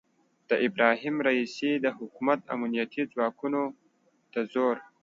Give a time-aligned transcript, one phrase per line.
[0.49, 3.61] د ابراهیم رئیسي د حکومت امنیتي ځواکونو
[4.33, 4.75] د زور